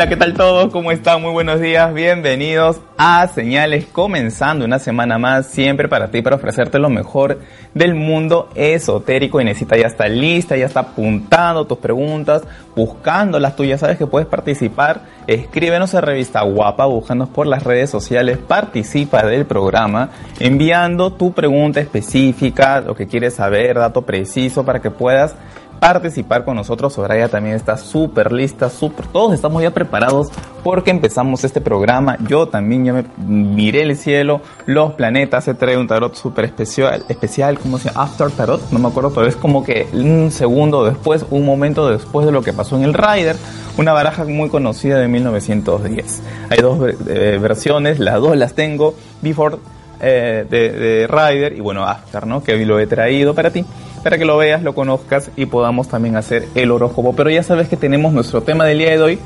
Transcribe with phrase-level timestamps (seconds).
[0.00, 0.72] Hola, ¿qué tal todos?
[0.72, 1.20] ¿Cómo están?
[1.20, 1.92] Muy buenos días.
[1.92, 7.40] Bienvenidos a Señales, comenzando una semana más, siempre para ti, para ofrecerte lo mejor
[7.74, 9.42] del mundo esotérico.
[9.42, 12.44] Y necesita ya está lista, ya está apuntando tus preguntas,
[12.74, 13.80] buscando las tuyas.
[13.80, 15.02] Sabes que puedes participar.
[15.26, 20.08] Escríbenos a Revista Guapa, búscanos por las redes sociales, participa del programa,
[20.38, 25.34] enviando tu pregunta específica, lo que quieres saber, dato preciso para que puedas
[25.80, 26.92] participar con nosotros.
[26.92, 29.06] Soraya también está súper lista, súper.
[29.06, 30.28] Todos estamos ya preparados
[30.62, 32.16] porque empezamos este programa.
[32.28, 35.44] Yo también ya me miré el cielo, los planetas.
[35.44, 38.02] Se trae un tarot súper especial, especial, ¿cómo se llama?
[38.04, 42.26] After Tarot, no me acuerdo, pero es como que un segundo después, un momento después
[42.26, 43.36] de lo que pasó en el Rider.
[43.78, 46.22] Una baraja muy conocida de 1910.
[46.50, 46.78] Hay dos
[47.08, 48.94] eh, versiones, las dos las tengo.
[49.22, 49.56] Before
[50.02, 52.42] eh, de, de Rider y bueno, After, ¿no?
[52.42, 53.64] Que lo he traído para ti
[54.00, 57.14] para que lo veas, lo conozcas y podamos también hacer el horóscopo.
[57.14, 59.18] Pero ya sabes que tenemos nuestro tema del día de hoy,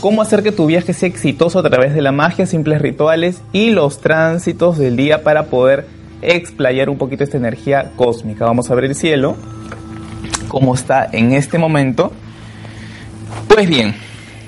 [0.00, 3.70] cómo hacer que tu viaje sea exitoso a través de la magia, simples rituales y
[3.70, 5.86] los tránsitos del día para poder
[6.22, 8.44] explayar un poquito esta energía cósmica.
[8.44, 9.36] Vamos a ver el cielo,
[10.48, 12.12] cómo está en este momento.
[13.48, 13.94] Pues bien,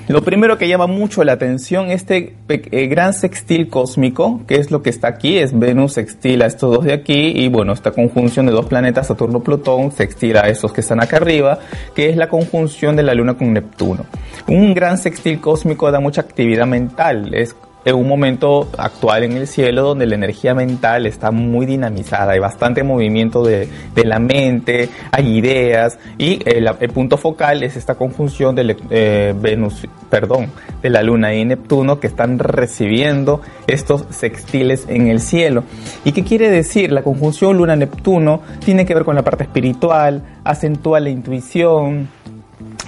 [0.07, 4.81] lo primero que llama mucho la atención, este eh, gran sextil cósmico, que es lo
[4.83, 8.45] que está aquí, es Venus sextil a estos dos de aquí, y bueno, esta conjunción
[8.45, 11.59] de dos planetas, Saturno-Plutón, sextil a estos que están acá arriba,
[11.95, 14.05] que es la conjunción de la Luna con Neptuno.
[14.47, 17.55] Un gran sextil cósmico da mucha actividad mental, es
[17.85, 22.39] en un momento actual en el cielo donde la energía mental está muy dinamizada, hay
[22.39, 28.75] bastante movimiento de, la mente, hay ideas y el, punto focal es esta conjunción de
[28.89, 30.51] eh, Venus, perdón,
[30.81, 35.63] de la Luna y Neptuno que están recibiendo estos sextiles en el cielo.
[36.03, 36.91] ¿Y qué quiere decir?
[36.91, 42.09] La conjunción Luna-Neptuno tiene que ver con la parte espiritual, acentúa la intuición,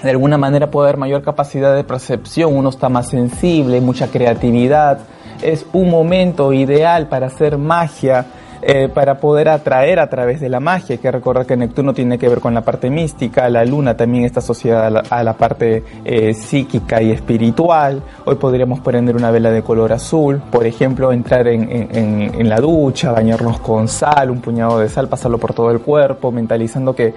[0.03, 4.99] de alguna manera puede haber mayor capacidad de percepción, uno está más sensible, mucha creatividad,
[5.41, 8.25] es un momento ideal para hacer magia,
[8.61, 10.95] eh, para poder atraer a través de la magia.
[10.95, 14.25] Hay que recordar que Neptuno tiene que ver con la parte mística, la luna también
[14.25, 18.01] está asociada a la, parte eh, psíquica y espiritual.
[18.25, 23.11] Hoy podríamos prender una vela de color azul, por ejemplo, entrar en, en la ducha,
[23.11, 27.13] bañarnos con sal, un puñado de sal, pasarlo por todo el cuerpo, mentalizando que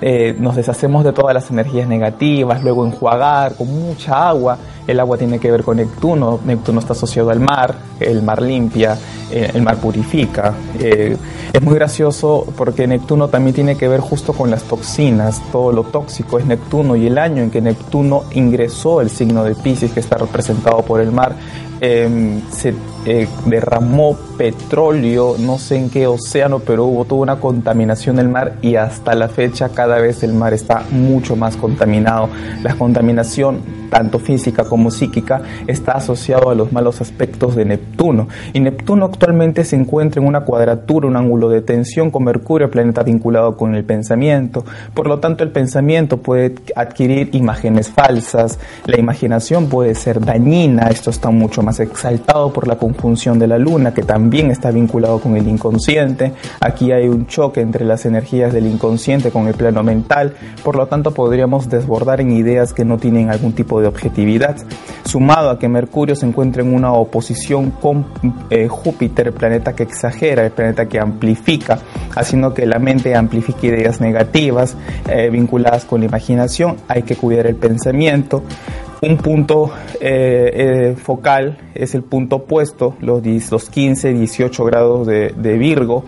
[0.00, 4.58] eh, nos deshacemos de todas las energías negativas, luego enjuagar con mucha agua.
[4.86, 8.96] El agua tiene que ver con Neptuno, Neptuno está asociado al mar, el mar limpia,
[9.30, 10.54] eh, el mar purifica.
[10.78, 11.16] Eh,
[11.52, 15.84] es muy gracioso porque Neptuno también tiene que ver justo con las toxinas, todo lo
[15.84, 20.00] tóxico es Neptuno y el año en que Neptuno ingresó el signo de Pisces que
[20.00, 21.34] está representado por el mar,
[21.80, 22.40] em,
[23.08, 28.56] se derramó petróleo, no sé en qué océano, pero hubo toda una contaminación del mar
[28.60, 32.28] y hasta la fecha cada vez el mar está mucho más contaminado.
[32.62, 38.28] La contaminación, tanto física como psíquica, está asociado a los malos aspectos de Neptuno.
[38.52, 43.02] Y Neptuno actualmente se encuentra en una cuadratura, un ángulo de tensión con Mercurio, planeta
[43.02, 44.66] vinculado con el pensamiento.
[44.92, 51.08] Por lo tanto, el pensamiento puede adquirir imágenes falsas, la imaginación puede ser dañina, esto
[51.08, 52.97] está mucho más exaltado por la conjunción
[53.38, 56.32] de la luna, que también está vinculado con el inconsciente.
[56.60, 60.86] Aquí hay un choque entre las energías del inconsciente con el plano mental, por lo
[60.86, 64.56] tanto podríamos desbordar en ideas que no tienen algún tipo de objetividad.
[65.04, 68.06] Sumado a que Mercurio se encuentra en una oposición con
[68.50, 71.78] eh, Júpiter, el planeta que exagera, el planeta que amplifica,
[72.14, 74.76] haciendo que la mente amplifique ideas negativas
[75.08, 76.76] eh, vinculadas con la imaginación.
[76.88, 78.42] Hay que cuidar el pensamiento.
[79.00, 80.50] Un punto eh,
[80.90, 86.02] eh, focal es el punto opuesto, los, los 15, 18 grados de, Virgo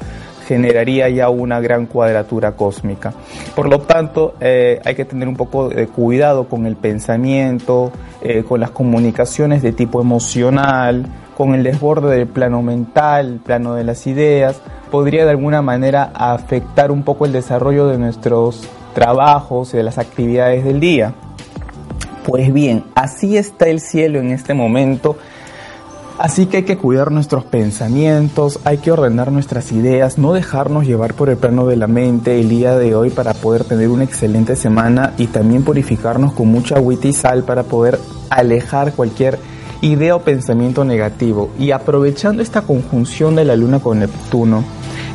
[0.48, 3.14] generaría ya una gran cuadratura cósmica.
[3.54, 7.92] Por lo tanto, eh, hay que tener un poco de cuidado con el pensamiento,
[8.48, 13.84] con las comunicaciones de tipo emocional, con el desborde del plano mental, el plano de
[13.84, 14.60] las ideas,
[14.90, 19.98] podría de alguna manera afectar un poco el desarrollo de nuestros trabajos y de las
[19.98, 21.14] actividades del día.
[22.24, 25.16] Pues bien, así está el cielo en este momento.
[26.18, 31.14] Así que hay que cuidar nuestros pensamientos, hay que ordenar nuestras ideas, no dejarnos llevar
[31.14, 34.54] por el plano de la mente el día de hoy para poder tener una excelente
[34.54, 37.98] semana y también purificarnos con mucha agüita y sal para poder
[38.28, 39.38] alejar cualquier
[39.80, 41.48] idea o pensamiento negativo.
[41.58, 44.62] Y aprovechando esta conjunción de la luna con Neptuno,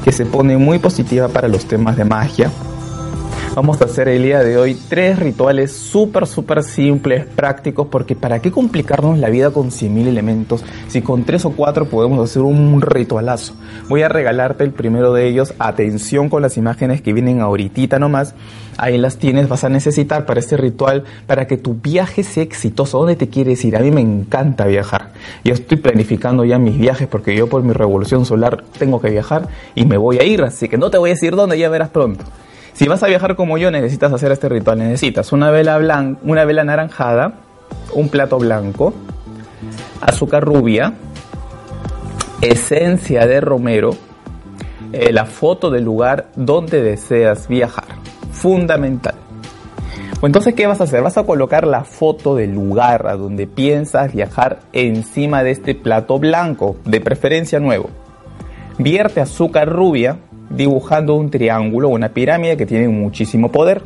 [0.03, 2.49] que se pone muy positiva para los temas de magia,
[3.55, 8.41] Vamos a hacer el día de hoy tres rituales súper, súper simples, prácticos, porque ¿para
[8.41, 12.81] qué complicarnos la vida con 100.000 elementos si con tres o cuatro podemos hacer un
[12.81, 13.53] ritualazo?
[13.87, 15.53] Voy a regalarte el primero de ellos.
[15.57, 18.35] Atención con las imágenes que vienen ahorita nomás.
[18.75, 22.97] Ahí las tienes, vas a necesitar para este ritual, para que tu viaje sea exitoso.
[22.97, 23.77] ¿Dónde te quieres ir?
[23.77, 25.13] A mí me encanta viajar.
[25.45, 29.47] Yo estoy planificando ya mis viajes porque yo por mi revolución solar tengo que viajar
[29.75, 31.87] y me voy a ir, así que no te voy a decir dónde, ya verás
[31.87, 32.25] pronto.
[32.75, 34.79] Si vas a viajar como yo, necesitas hacer este ritual.
[34.79, 37.35] Necesitas una vela blanca, una vela anaranjada,
[37.93, 38.93] un plato blanco,
[40.01, 40.93] azúcar rubia,
[42.41, 43.91] esencia de romero,
[44.91, 47.85] eh, la foto del lugar donde deseas viajar.
[48.33, 49.15] Fundamental.
[50.21, 51.01] Entonces, ¿qué vas a hacer?
[51.01, 56.19] Vas a colocar la foto del lugar a donde piensas viajar encima de este plato
[56.19, 57.89] blanco, de preferencia nuevo.
[58.77, 60.17] Vierte azúcar rubia
[60.55, 63.83] dibujando un triángulo o una pirámide que tiene muchísimo poder.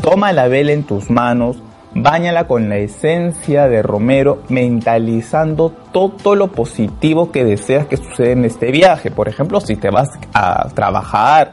[0.00, 1.62] Toma la vela en tus manos,
[1.96, 8.44] Báñala con la esencia de romero, mentalizando todo lo positivo que deseas que suceda en
[8.44, 9.12] este viaje.
[9.12, 11.52] Por ejemplo, si te vas a trabajar,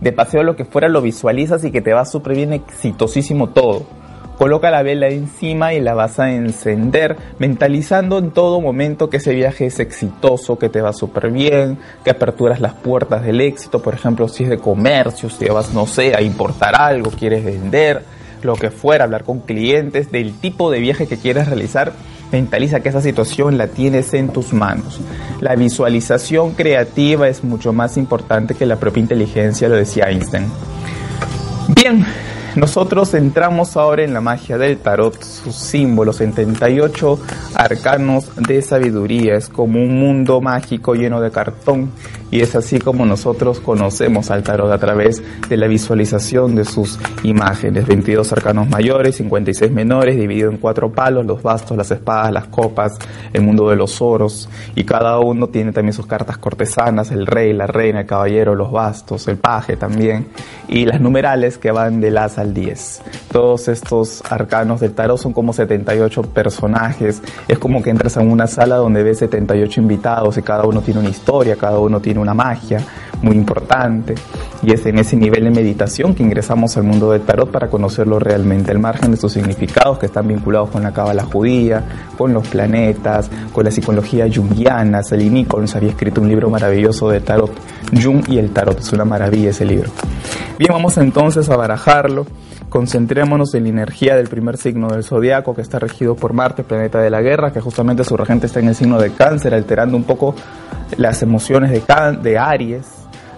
[0.00, 3.84] de paseo, lo que fuera, lo visualizas y que te va súper bien, exitosísimo todo.
[4.38, 9.34] Coloca la vela encima y la vas a encender, mentalizando en todo momento que ese
[9.34, 13.94] viaje es exitoso, que te va súper bien, que aperturas las puertas del éxito, por
[13.94, 18.02] ejemplo, si es de comercio, si vas, no sé, a importar algo, quieres vender
[18.42, 21.92] lo que fuera, hablar con clientes, del tipo de viaje que quieres realizar,
[22.32, 25.00] mentaliza que esa situación la tienes en tus manos.
[25.40, 30.46] La visualización creativa es mucho más importante que la propia inteligencia, lo decía Einstein.
[31.68, 32.04] Bien,
[32.56, 37.18] nosotros entramos ahora en la magia del tarot, sus símbolos, 78
[37.54, 39.36] arcanos de sabiduría.
[39.36, 41.90] Es como un mundo mágico lleno de cartón
[42.32, 46.98] y es así como nosotros conocemos al tarot a través de la visualización de sus
[47.22, 47.86] imágenes.
[47.86, 52.98] 22 arcanos mayores, 56 menores, dividido en cuatro palos, los bastos, las espadas, las copas,
[53.34, 57.52] el mundo de los oros y cada uno tiene también sus cartas cortesanas, el rey,
[57.52, 60.28] la reina, el caballero, los bastos, el paje también
[60.68, 63.02] y las numerales que van del as al 10.
[63.30, 67.22] Todos estos arcanos del tarot son como 78 personajes.
[67.46, 71.00] Es como que entras en una sala donde ves 78 invitados y cada uno tiene
[71.00, 72.80] una historia, cada uno tiene una magia
[73.22, 74.14] muy importante.
[74.62, 78.18] Y es en ese nivel de meditación que ingresamos al mundo del tarot para conocerlo
[78.18, 81.84] realmente, al margen de sus significados que están vinculados con la cábala judía,
[82.16, 85.02] con los planetas, con la psicología junguiana.
[85.02, 87.52] Sally Nichols había escrito un libro maravilloso de tarot,
[88.00, 88.78] Jung y el tarot.
[88.78, 89.90] Es una maravilla ese libro.
[90.58, 92.26] Bien, vamos entonces a barajarlo.
[92.72, 97.02] Concentrémonos en la energía del primer signo del zodiaco que está regido por Marte, planeta
[97.02, 100.04] de la guerra, que justamente su regente está en el signo de Cáncer, alterando un
[100.04, 100.34] poco
[100.96, 101.82] las emociones de,
[102.22, 102.86] de Aries,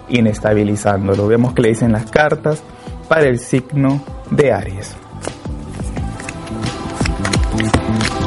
[0.07, 1.27] inestabilizándolo.
[1.27, 2.63] Vemos que le dicen las cartas
[3.09, 4.01] para el signo
[4.31, 4.95] de Aries.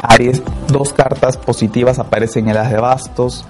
[0.03, 3.45] Aries, dos cartas positivas aparecen en las de bastos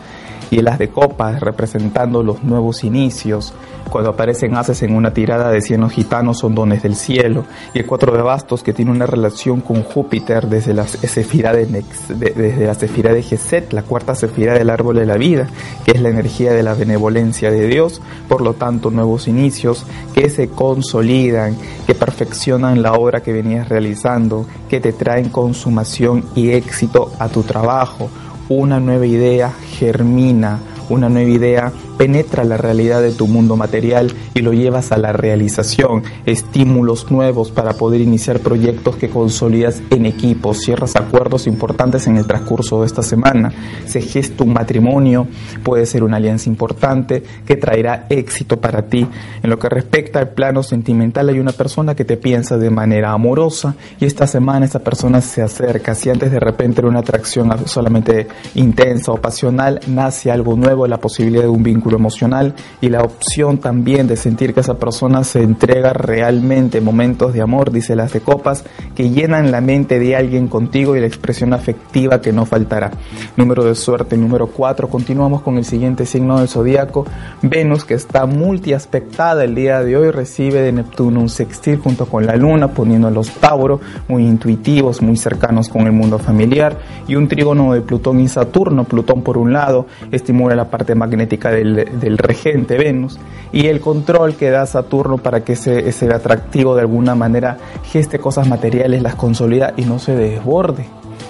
[0.50, 3.54] y en las de copas, representando los nuevos inicios,
[3.90, 7.46] cuando aparecen haces en una tirada de cienos gitanos son dones del cielo.
[7.74, 11.66] Y el cuatro de bastos que tiene una relación con Júpiter desde la sefira de,
[11.66, 15.48] desde la de Geset, la cuarta sefira del árbol de la vida,
[15.86, 18.02] que es la energía de la benevolencia de Dios.
[18.28, 24.46] Por lo tanto, nuevos inicios que se consolidan, que perfeccionan la obra que venías realizando,
[24.70, 28.10] que te traen consumación y éxito a tu trabajo.
[28.50, 34.40] Una nueva idea germina, una nueva idea penetra la realidad de tu mundo material y
[34.40, 40.54] lo llevas a la realización, estímulos nuevos para poder iniciar proyectos que consolidas en equipo,
[40.54, 43.52] cierras acuerdos importantes en el transcurso de esta semana,
[43.86, 45.28] se gesta un matrimonio,
[45.62, 49.06] puede ser una alianza importante que traerá éxito para ti.
[49.44, 53.12] En lo que respecta al plano sentimental hay una persona que te piensa de manera
[53.12, 57.52] amorosa y esta semana esa persona se acerca, si antes de repente era una atracción
[57.68, 58.26] solamente
[58.56, 63.58] intensa o pasional, nace algo nuevo, la posibilidad de un vínculo emocional y la opción
[63.58, 68.22] también de sentir que esa persona se entrega realmente momentos de amor, dice las de
[68.22, 68.64] copas,
[68.96, 72.92] que llenan la mente de alguien contigo y la expresión afectiva que no faltará.
[73.38, 74.90] Número de suerte número 4.
[74.90, 77.06] Continuamos con el siguiente signo del zodiaco.
[77.42, 82.26] Venus, que está multiaspectada el día de hoy, recibe de Neptuno un sextil junto con
[82.26, 86.78] la luna, poniendo los Tauro muy intuitivos, muy cercanos con el mundo familiar,
[87.08, 88.84] y un trígono de Plutón y Saturno.
[88.84, 93.20] Plutón, por un lado, estimula la parte magnética del del regente Venus
[93.52, 98.20] y el control que da Saturno para que ese, ese atractivo de alguna manera geste
[98.20, 100.86] cosas materiales, las consolida y no se desborde.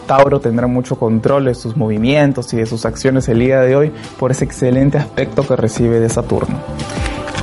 [0.08, 3.92] Tauro tendrá mucho control de sus movimientos y de sus acciones el día de hoy
[4.18, 6.58] por ese excelente aspecto que recibe de Saturno.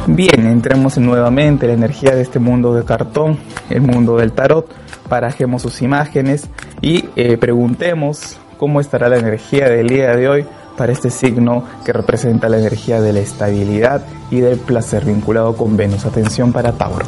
[0.08, 3.38] Bien, entremos nuevamente en la energía de este mundo de cartón,
[3.70, 4.68] el mundo del tarot,
[5.08, 6.48] parajemos sus imágenes
[6.80, 10.46] y eh, preguntemos cómo estará la energía del día de hoy
[10.76, 15.76] para este signo que representa la energía de la estabilidad y del placer vinculado con
[15.76, 16.04] Venus.
[16.04, 17.06] Atención para Tauro.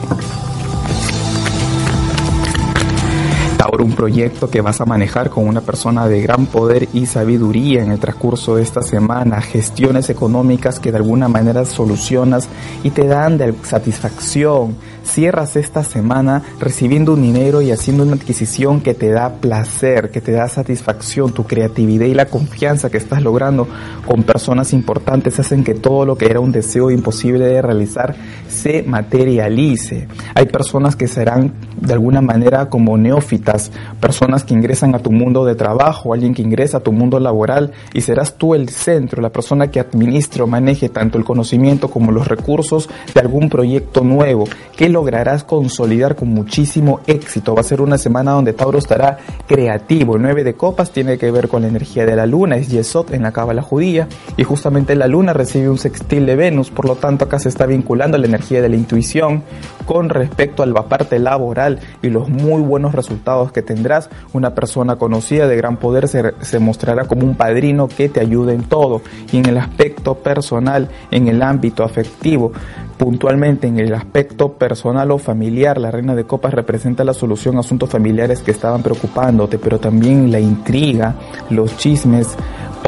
[3.79, 7.93] Un proyecto que vas a manejar con una persona de gran poder y sabiduría en
[7.93, 12.49] el transcurso de esta semana, gestiones económicas que de alguna manera solucionas
[12.83, 18.81] y te dan de satisfacción, cierras esta semana recibiendo un dinero y haciendo una adquisición
[18.81, 23.23] que te da placer, que te da satisfacción, tu creatividad y la confianza que estás
[23.23, 23.67] logrando
[24.07, 28.15] con personas importantes hacen que todo lo que era un deseo imposible de realizar
[28.49, 30.09] se materialice.
[30.35, 33.68] Hay personas que serán de alguna manera como neófitas,
[34.01, 37.73] personas que ingresan a tu mundo de trabajo, alguien que ingresa a tu mundo laboral
[37.95, 42.13] y serás tú el centro, la persona que administre o maneje tanto el conocimiento como
[42.13, 44.45] los recursos de algún proyecto nuevo.
[44.77, 47.55] que lograrás consolidar con muchísimo éxito.
[47.55, 50.15] Va a ser una semana donde Tauro estará creativo.
[50.15, 53.13] El 9 de copas tiene que ver con la energía de la luna, es Yesod
[53.13, 54.07] en la cábala judía
[54.37, 57.67] y justamente la luna recibe un sextil de Venus, por lo tanto acá se está
[57.67, 59.43] vinculando la energía de la intuición
[59.85, 64.09] con respecto a la parte laboral y los muy buenos resultados que tendrás.
[64.33, 68.55] Una persona conocida de gran poder se, se mostrará como un padrino que te ayude
[68.55, 72.53] en todo y en el aspecto personal, en el ámbito afectivo,
[72.97, 75.79] puntualmente en el aspecto personal o familiar.
[75.79, 80.31] La reina de copas representa la solución a asuntos familiares que estaban preocupándote, pero también
[80.31, 81.15] la intriga,
[81.51, 82.37] los chismes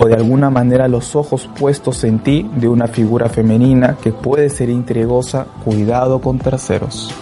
[0.01, 4.49] o de alguna manera los ojos puestos en ti de una figura femenina que puede
[4.49, 5.47] ser intrigosa.
[5.65, 7.15] Cuidado con terceros.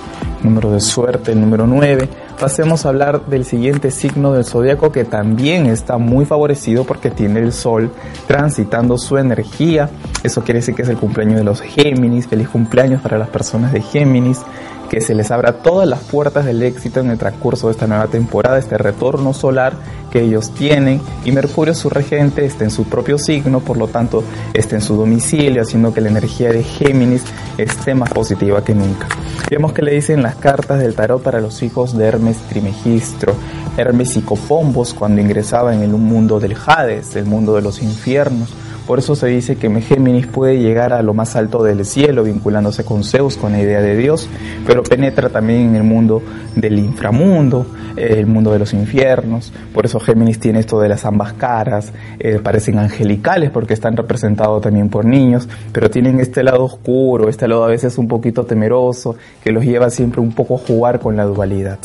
[0.42, 2.08] Número de suerte, número 9
[2.38, 7.40] pasemos a hablar del siguiente signo del zodiaco que también está muy favorecido porque tiene
[7.40, 7.90] el sol
[8.26, 9.90] transitando su energía.
[10.22, 12.28] Eso quiere decir que es el cumpleaños de los Géminis.
[12.28, 14.42] Feliz cumpleaños para las personas de Géminis
[14.88, 18.06] que se les abra todas las puertas del éxito en el transcurso de esta nueva
[18.06, 19.74] temporada, este retorno solar
[20.10, 21.00] que ellos tienen.
[21.24, 24.96] Y Mercurio su regente está en su propio signo, por lo tanto está en su
[24.96, 27.24] domicilio, haciendo que la energía de Géminis
[27.58, 29.08] esté más positiva que nunca.
[29.50, 33.34] Vemos que le dicen las cartas del tarot para los hijos de Hermes Trimegistro,
[33.76, 38.48] Hermes y Copombos cuando ingresaba en el mundo del Hades, el mundo de los infiernos,
[38.88, 42.86] por eso se dice que Géminis puede llegar a lo más alto del cielo, vinculándose
[42.86, 44.30] con Zeus, con la idea de Dios,
[44.66, 46.22] pero penetra también en el mundo
[46.56, 47.66] del inframundo,
[47.96, 49.52] el mundo de los infiernos.
[49.74, 54.62] Por eso Géminis tiene esto de las ambas caras, eh, parecen angelicales porque están representados
[54.62, 59.16] también por niños, pero tienen este lado oscuro, este lado a veces un poquito temeroso,
[59.44, 61.78] que los lleva siempre un poco a jugar con la dualidad.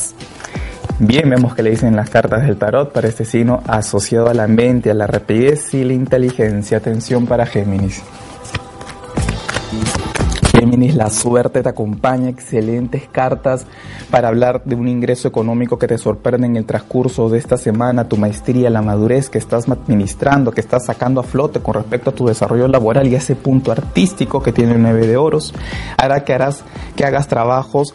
[1.00, 4.46] Bien, vemos que le dicen las cartas del tarot para este signo asociado a la
[4.46, 6.78] mente, a la rapidez y la inteligencia.
[6.78, 8.00] Atención para Géminis.
[10.52, 13.66] Géminis, la suerte te acompaña, excelentes cartas
[14.08, 18.08] para hablar de un ingreso económico que te sorprende en el transcurso de esta semana,
[18.08, 22.14] tu maestría, la madurez que estás administrando, que estás sacando a flote con respecto a
[22.14, 25.52] tu desarrollo laboral y ese punto artístico que tiene el 9 de oros,
[25.98, 26.62] hará que harás
[26.94, 27.94] que hagas trabajos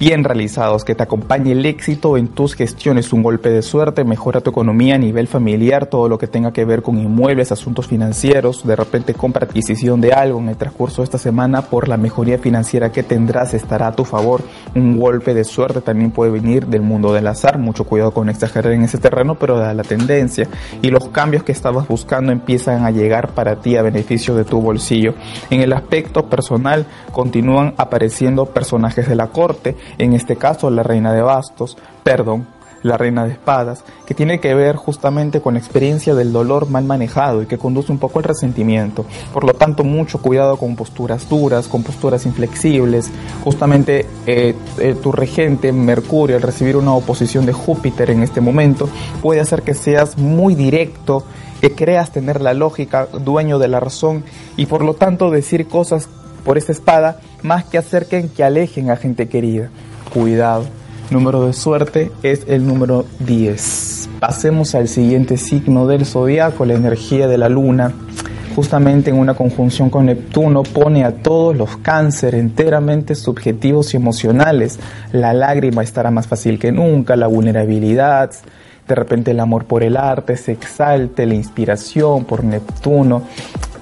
[0.00, 4.40] bien realizados, que te acompañe el éxito en tus gestiones, un golpe de suerte, mejora
[4.40, 8.66] tu economía a nivel familiar, todo lo que tenga que ver con inmuebles, asuntos financieros,
[8.66, 12.38] de repente compra adquisición de algo en el transcurso de esta semana por la mejoría
[12.38, 14.40] financiera que tendrás estará a tu favor.
[14.74, 18.72] Un golpe de suerte también puede venir del mundo del azar, mucho cuidado con exagerar
[18.72, 20.48] en ese terreno, pero da la tendencia
[20.80, 24.62] y los cambios que estabas buscando empiezan a llegar para ti a beneficio de tu
[24.62, 25.12] bolsillo.
[25.50, 31.12] En el aspecto personal continúan apareciendo personajes de la corte, en este caso la reina
[31.12, 32.46] de bastos, perdón,
[32.82, 36.84] la reina de espadas, que tiene que ver justamente con la experiencia del dolor mal
[36.84, 39.04] manejado y que conduce un poco al resentimiento.
[39.32, 43.10] Por lo tanto, mucho cuidado con posturas duras, con posturas inflexibles.
[43.44, 48.88] Justamente eh, eh, tu regente, Mercurio, al recibir una oposición de Júpiter en este momento,
[49.22, 51.24] puede hacer que seas muy directo,
[51.60, 54.24] que creas tener la lógica, dueño de la razón
[54.56, 56.08] y por lo tanto decir cosas
[56.40, 59.70] por esta espada más que acerquen que alejen a gente querida
[60.12, 60.64] cuidado.
[61.10, 64.10] Número de suerte es el número 10.
[64.20, 67.92] Pasemos al siguiente signo del zodiaco, la energía de la luna.
[68.54, 74.78] Justamente en una conjunción con Neptuno pone a todos los cáncer enteramente subjetivos y emocionales.
[75.12, 78.30] La lágrima estará más fácil que nunca, la vulnerabilidad,
[78.90, 83.22] de repente el amor por el arte se exalte, la inspiración por Neptuno,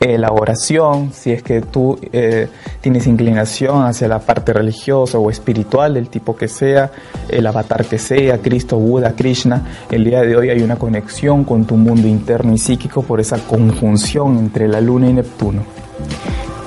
[0.00, 2.48] eh, la oración, si es que tú eh,
[2.80, 6.90] tienes inclinación hacia la parte religiosa o espiritual, del tipo que sea,
[7.28, 11.64] el avatar que sea, Cristo, Buda, Krishna, el día de hoy hay una conexión con
[11.64, 15.62] tu mundo interno y psíquico por esa conjunción entre la luna y Neptuno.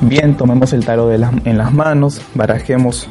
[0.02, 3.08] Bien, tomemos el tarot en las manos, barajemos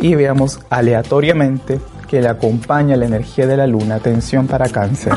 [0.00, 3.94] y veamos aleatoriamente que le acompaña la energía de la luna.
[3.94, 5.12] Atención para cáncer.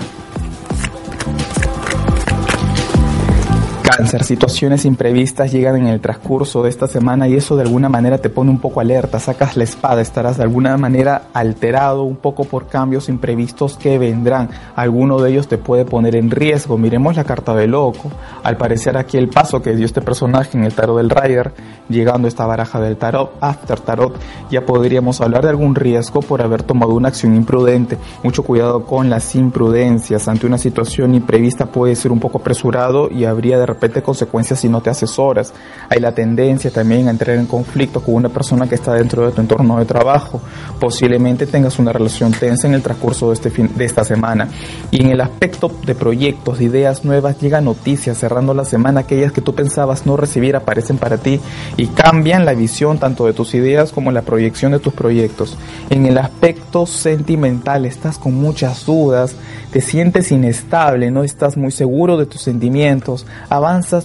[3.84, 8.18] Cáncer, situaciones imprevistas llegan en el transcurso de esta semana y eso de alguna manera
[8.18, 12.46] te pone un poco alerta, sacas la espada, estarás de alguna manera alterado un poco
[12.46, 14.50] por cambios imprevistos que vendrán.
[14.78, 16.78] Alguno de ellos te puede poner en riesgo.
[16.78, 18.10] Miremos la carta de loco.
[18.42, 21.54] Al parecer aquí el paso que dio este personaje en el tarot del Rider,
[21.90, 24.16] llegando a esta baraja del tarot, After Tarot,
[24.50, 27.98] ya podríamos hablar de algún riesgo por haber tomado una acción imprudente.
[28.24, 30.30] Mucho cuidado con las imprudencias.
[30.30, 34.70] Ante una situación imprevista puede ser un poco apresurado y habría de repente consecuencias si
[34.70, 35.54] no te asesoras.
[35.90, 39.32] Hay la tendencia también a entrar en conflicto con una persona que está dentro de
[39.32, 40.42] tu entorno de trabajo.
[40.80, 44.48] Posiblemente tengas una relación tensa en el transcurso de, este fin, de esta semana.
[44.92, 49.32] Y en el aspecto de proyectos, de ideas nuevas, llegan noticias cerrando la semana, aquellas
[49.32, 51.40] que tú pensabas no recibir aparecen para ti
[51.78, 55.58] y cambian la visión tanto de tus ideas como la proyección de tus proyectos.
[55.90, 59.36] En el aspecto sentimental estás con muchas dudas,
[59.72, 63.26] te sientes inestable, no estás muy seguro de tus sentimientos,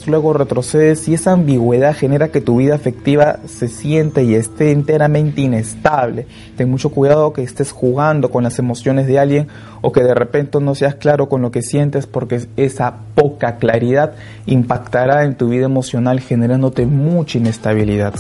[0.07, 5.41] luego retrocedes y esa ambigüedad genera que tu vida afectiva se siente y esté enteramente
[5.41, 6.27] inestable.
[6.57, 9.49] Ten mucho cuidado que estés jugando con las emociones de alguien
[9.81, 14.13] o que de repente no seas claro con lo que sientes porque esa poca claridad
[14.47, 18.15] impactará en tu vida emocional generándote mucha inestabilidad.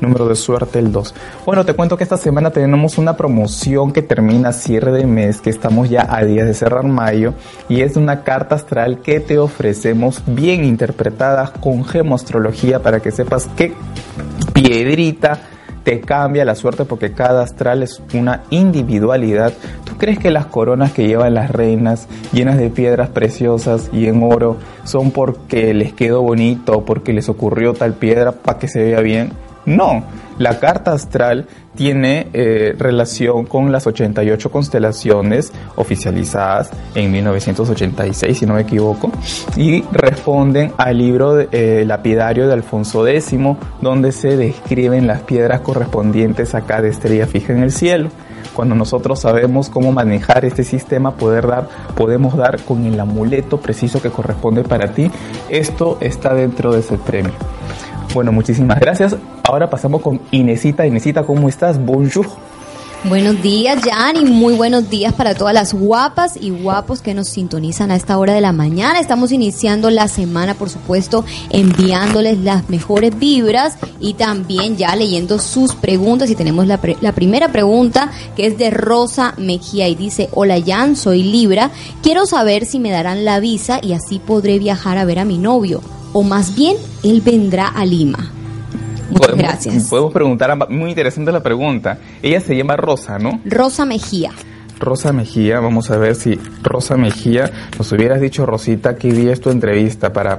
[0.00, 1.14] Número de suerte el 2.
[1.46, 5.50] Bueno, te cuento que esta semana tenemos una promoción que termina cierre de mes, que
[5.50, 7.34] estamos ya a días de cerrar mayo
[7.68, 13.48] y es una carta astral que te ofrecemos bien interpretada con gemoastrología para que sepas
[13.56, 13.72] qué
[14.52, 15.38] piedrita
[15.84, 19.52] te cambia la suerte porque cada astral es una individualidad.
[19.84, 24.22] ¿Tú crees que las coronas que llevan las reinas llenas de piedras preciosas y en
[24.24, 29.00] oro son porque les quedó bonito porque les ocurrió tal piedra para que se vea
[29.00, 29.32] bien?
[29.64, 30.04] No,
[30.38, 31.46] la carta astral
[31.76, 39.10] tiene eh, relación con las 88 constelaciones oficializadas en 1986, si no me equivoco,
[39.56, 43.38] y responden al libro eh, lapidario de Alfonso X,
[43.80, 48.10] donde se describen las piedras correspondientes a cada estrella fija en el cielo.
[48.54, 54.02] Cuando nosotros sabemos cómo manejar este sistema, poder dar, podemos dar con el amuleto preciso
[54.02, 55.10] que corresponde para ti.
[55.48, 57.32] Esto está dentro de ese premio.
[58.14, 59.16] Bueno, muchísimas gracias.
[59.44, 60.86] Ahora pasamos con Inesita.
[60.86, 61.82] Inesita, ¿cómo estás?
[61.82, 62.26] Bonjour.
[63.04, 67.28] Buenos días, Jan, y muy buenos días para todas las guapas y guapos que nos
[67.28, 69.00] sintonizan a esta hora de la mañana.
[69.00, 75.74] Estamos iniciando la semana, por supuesto, enviándoles las mejores vibras y también ya leyendo sus
[75.74, 76.30] preguntas.
[76.30, 80.94] Y tenemos la, la primera pregunta que es de Rosa Mejía y dice, hola Jan,
[80.94, 81.72] soy Libra,
[82.04, 85.38] quiero saber si me darán la visa y así podré viajar a ver a mi
[85.38, 85.80] novio
[86.12, 88.30] o más bien él vendrá a Lima?
[89.10, 89.88] Muchas gracias.
[89.88, 91.98] Podemos preguntar, muy interesante la pregunta.
[92.22, 93.40] Ella se llama Rosa, ¿no?
[93.44, 94.30] Rosa Mejía.
[94.78, 99.40] Rosa Mejía, vamos a ver si Rosa Mejía nos hubieras dicho, Rosita, qué día es
[99.40, 100.38] tu entrevista para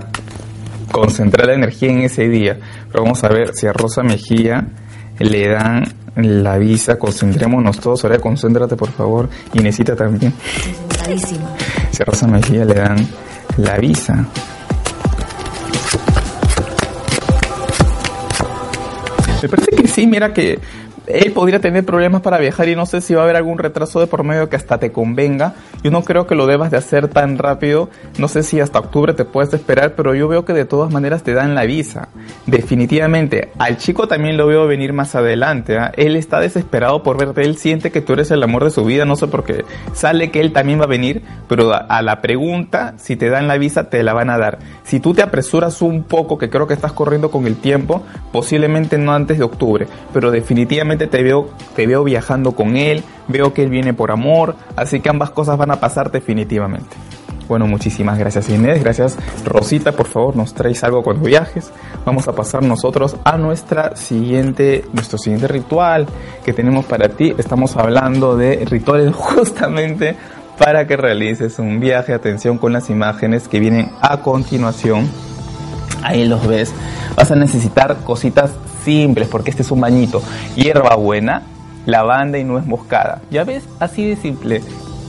[0.92, 2.60] concentrar la energía en ese día.
[2.92, 4.68] Pero vamos a ver si a Rosa Mejía
[5.20, 5.84] le dan
[6.16, 10.34] la visa, concentrémonos todos, ahora concéntrate por favor, y necesita también.
[11.92, 13.08] Si a Rosa Mejía le dan
[13.58, 14.28] la visa.
[19.43, 20.58] Me parece que sí, mira que
[21.08, 24.00] él podría tener problemas para viajar y no sé si va a haber algún retraso
[24.00, 25.54] de por medio que hasta te convenga.
[25.84, 27.89] Yo no creo que lo debas de hacer tan rápido.
[28.18, 31.24] No sé si hasta octubre te puedes esperar, pero yo veo que de todas maneras
[31.24, 32.08] te dan la visa.
[32.46, 33.52] Definitivamente.
[33.60, 35.78] Al chico también lo veo venir más adelante.
[35.78, 35.92] ¿ah?
[35.98, 37.42] Él está desesperado por verte.
[37.42, 39.04] Él siente que tú eres el amor de su vida.
[39.04, 39.66] No sé por qué.
[39.94, 43.58] Sale que él también va a venir, pero a la pregunta, si te dan la
[43.58, 44.60] visa, te la van a dar.
[44.84, 48.98] Si tú te apresuras un poco, que creo que estás corriendo con el tiempo, posiblemente
[48.98, 53.63] no antes de octubre, pero definitivamente te veo, te veo viajando con él, veo que
[53.63, 56.95] él viene por amor, así que ambas cosas van a pasar definitivamente.
[57.47, 61.71] Bueno, muchísimas gracias Inés, gracias Rosita, por favor nos traes algo cuando viajes.
[62.06, 66.08] Vamos a pasar nosotros a nuestra siguiente, nuestro siguiente ritual
[66.45, 67.34] que tenemos para ti.
[67.38, 70.15] Estamos hablando de rituales justamente
[70.58, 72.13] para que realices un viaje.
[72.13, 75.10] Atención con las imágenes que vienen a continuación.
[76.01, 76.73] Ahí los ves.
[77.15, 78.51] Vas a necesitar cositas
[78.84, 80.22] simples, porque este es un bañito.
[80.56, 81.43] Hierba buena,
[81.86, 83.22] lavanda y nuez moscada.
[83.32, 84.62] Ya ves, así de simple.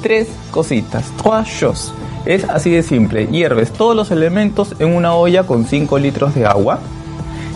[0.03, 1.93] Tres cositas, trois choses.
[2.27, 3.27] Es así de simple.
[3.27, 6.81] Hierves todos los elementos en una olla con 5 litros de agua.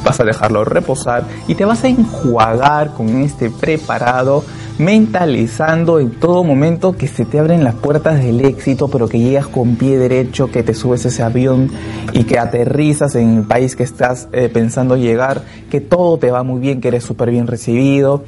[0.04, 4.44] Vas a dejarlo reposar y te vas a enjuagar con este preparado
[4.78, 9.48] mentalizando en todo momento que se te abren las puertas del éxito, pero que llegas
[9.48, 11.70] con pie derecho, que te subes ese avión
[12.12, 16.44] y que aterrizas en el país que estás eh, pensando llegar, que todo te va
[16.44, 18.22] muy bien, que eres súper bien recibido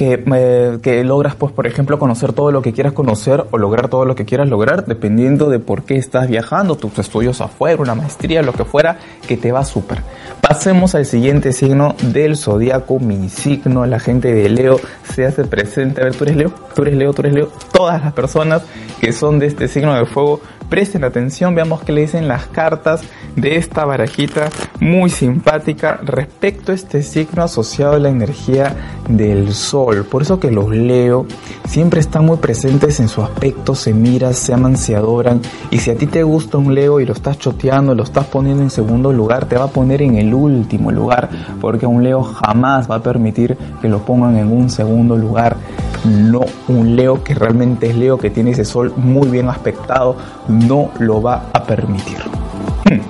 [0.00, 4.06] que, que, logras, pues, por ejemplo, conocer todo lo que quieras conocer o lograr todo
[4.06, 8.40] lo que quieras lograr, dependiendo de por qué estás viajando, tus estudios afuera, una maestría,
[8.40, 8.96] lo que fuera,
[9.28, 9.98] que te va súper.
[10.40, 16.00] Pasemos al siguiente signo del zodiaco, mi signo, la gente de Leo se hace presente.
[16.00, 17.52] A ver, tú eres Leo, tú eres Leo, tú eres Leo.
[17.70, 18.62] Todas las personas
[19.02, 23.02] que son de este signo de fuego Presten atención, veamos qué le dicen las cartas
[23.34, 28.76] de esta barajita muy simpática respecto a este signo asociado a la energía
[29.08, 30.06] del sol.
[30.08, 31.26] Por eso que los leo
[31.66, 35.40] siempre están muy presentes en su aspecto, se miran, se aman, se adoran.
[35.72, 38.62] Y si a ti te gusta un leo y lo estás choteando, lo estás poniendo
[38.62, 41.30] en segundo lugar, te va a poner en el último lugar,
[41.60, 45.56] porque un leo jamás va a permitir que lo pongan en un segundo lugar
[46.04, 50.16] no un Leo que realmente es Leo, que tiene ese sol muy bien aspectado,
[50.48, 52.18] no lo va a permitir.
[52.84, 53.00] Hmm.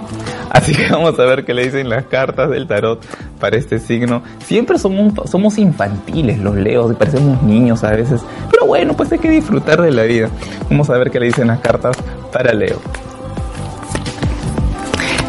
[0.50, 3.00] Así que vamos a ver qué le dicen las cartas del tarot
[3.38, 4.22] para este signo.
[4.44, 8.20] Siempre somos, somos infantiles los leos, parecemos niños a veces.
[8.50, 10.28] Pero bueno, pues hay que disfrutar de la vida.
[10.68, 11.96] Vamos a ver qué le dicen las cartas
[12.32, 12.80] para Leo.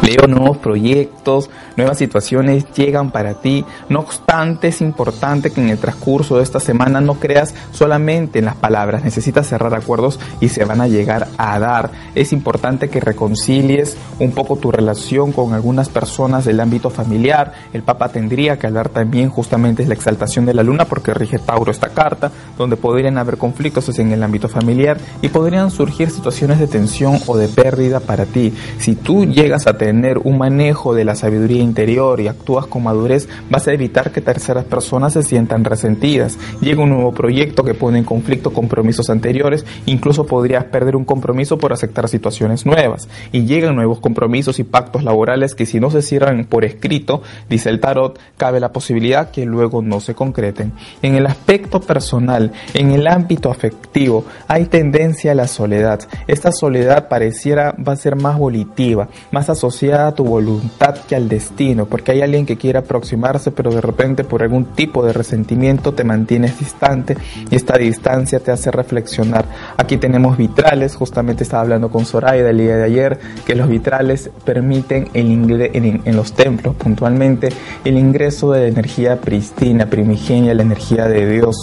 [0.02, 3.64] Leo nuevos proyectos, nuevas situaciones llegan para ti.
[3.88, 8.46] No obstante, es importante que en el transcurso de esta semana no creas solamente en
[8.46, 11.92] las palabras, necesitas cerrar acuerdos y se van a llegar a dar.
[12.16, 17.52] Es importante que reconcilies un poco tu relación con algunas personas del ámbito familiar.
[17.72, 21.38] El Papa tendría que hablar también justamente de la exaltación de la luna porque rige
[21.38, 26.58] Tauro esta carta, donde podrían haber conflictos en el ámbito familiar y podrían surgir situaciones
[26.58, 28.52] de tensión o de pérdida para ti.
[28.78, 33.28] Si tú llegas a tener un manejo de la sabiduría interior y actúas con madurez,
[33.50, 36.38] vas a evitar que terceras personas se sientan resentidas.
[36.60, 41.58] Llega un nuevo proyecto que pone en conflicto compromisos anteriores, incluso podrías perder un compromiso
[41.58, 43.08] por aceptar situaciones nuevas.
[43.32, 47.68] Y llegan nuevos compromisos y pactos laborales que si no se cierran por escrito, dice
[47.68, 50.72] el tarot, cabe la posibilidad que luego no se concreten.
[51.02, 56.00] En el aspecto personal, en el ámbito afectivo, hay tendencia a la soledad.
[56.26, 61.28] Esta soledad pareciera va a ser más volitiva, más asociada a tu voluntad que al
[61.28, 65.92] destino porque hay alguien que quiere aproximarse, pero de repente por algún tipo de resentimiento
[65.92, 67.16] te mantienes distante
[67.50, 69.44] y esta distancia te hace reflexionar.
[69.76, 74.30] Aquí tenemos vitrales, justamente estaba hablando con Soraya el día de ayer, que los vitrales
[74.44, 77.48] permiten el en, en los templos puntualmente
[77.84, 81.56] el ingreso de energía pristina, primigenia, la energía de Dios.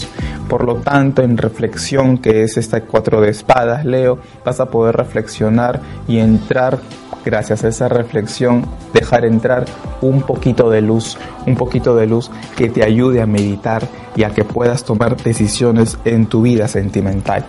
[0.49, 4.95] Por lo tanto, en reflexión, que es esta cuatro de espadas, Leo, vas a poder
[4.97, 6.79] reflexionar y entrar
[7.25, 9.65] gracias a esa reflexión, dejar entrar
[10.01, 14.32] un poquito de luz, un poquito de luz que te ayude a meditar y a
[14.32, 17.45] que puedas tomar decisiones en tu vida sentimental.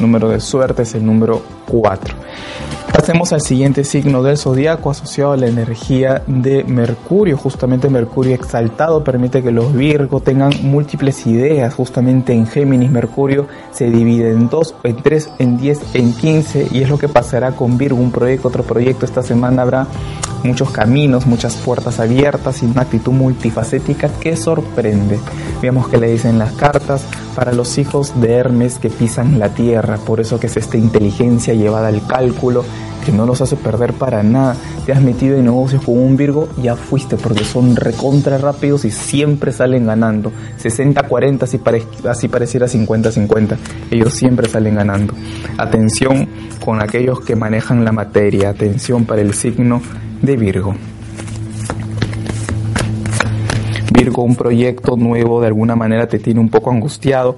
[0.00, 2.14] Número de suerte es el número 4.
[2.92, 7.36] Pasemos al siguiente signo del zodiaco asociado a la energía de Mercurio.
[7.36, 11.72] Justamente Mercurio exaltado permite que los Virgo tengan múltiples ideas.
[11.74, 16.82] Justamente en Géminis Mercurio se divide en dos, en tres, en diez, en quince y
[16.82, 18.00] es lo que pasará con Virgo.
[18.00, 19.06] Un proyecto, otro proyecto.
[19.06, 19.86] Esta semana habrá
[20.44, 25.18] muchos caminos, muchas puertas abiertas y una actitud multifacética que sorprende.
[25.60, 27.02] Veamos que le dicen las cartas
[27.34, 29.96] para los hijos de Hermes que pisan la tierra.
[29.98, 32.64] Por eso que es esta inteligencia llevada al cálculo
[33.12, 34.56] no los hace perder para nada.
[34.86, 38.90] Te has metido en negocios con un Virgo, ya fuiste, porque son recontra rápidos y
[38.90, 40.32] siempre salen ganando.
[40.62, 41.60] 60-40, así,
[42.08, 43.56] así pareciera 50-50.
[43.90, 45.14] Ellos siempre salen ganando.
[45.58, 46.28] Atención
[46.64, 48.50] con aquellos que manejan la materia.
[48.50, 49.80] Atención para el signo
[50.22, 50.74] de Virgo.
[53.92, 57.36] Virgo, un proyecto nuevo de alguna manera te tiene un poco angustiado.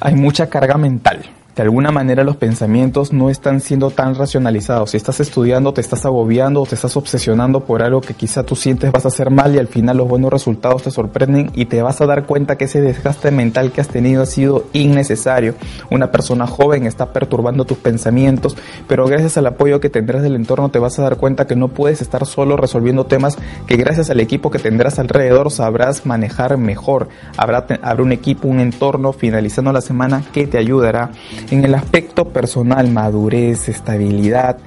[0.00, 1.24] Hay mucha carga mental
[1.56, 4.90] de alguna manera los pensamientos no están siendo tan racionalizados.
[4.90, 8.54] Si estás estudiando, te estás agobiando o te estás obsesionando por algo que quizá tú
[8.54, 11.80] sientes vas a hacer mal y al final los buenos resultados te sorprenden y te
[11.80, 15.54] vas a dar cuenta que ese desgaste mental que has tenido ha sido innecesario.
[15.90, 18.54] Una persona joven está perturbando tus pensamientos,
[18.86, 21.68] pero gracias al apoyo que tendrás del entorno te vas a dar cuenta que no
[21.68, 27.08] puedes estar solo resolviendo temas que gracias al equipo que tendrás alrededor sabrás manejar mejor.
[27.38, 31.12] Habrá, habrá un equipo, un entorno finalizando la semana que te ayudará
[31.50, 34.58] en el aspecto personal, madurez, estabilidad,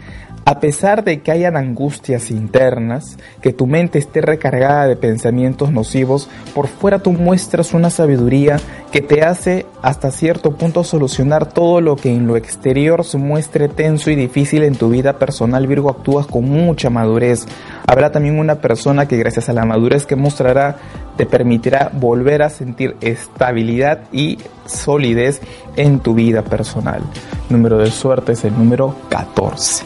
[0.45, 6.27] A pesar de que hayan angustias internas, que tu mente esté recargada de pensamientos nocivos,
[6.55, 8.59] por fuera tú muestras una sabiduría
[8.91, 13.67] que te hace hasta cierto punto solucionar todo lo que en lo exterior se muestre
[13.69, 15.67] tenso y difícil en tu vida personal.
[15.67, 17.45] Virgo, actúas con mucha madurez.
[17.85, 20.77] Habrá también una persona que gracias a la madurez que mostrará
[21.19, 25.41] te permitirá volver a sentir estabilidad y solidez
[25.75, 27.01] en tu vida personal.
[27.49, 29.83] Número de suerte es el número 14.